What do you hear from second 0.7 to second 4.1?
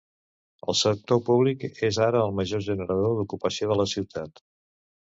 El sector públic és ara el major generador d'ocupació de la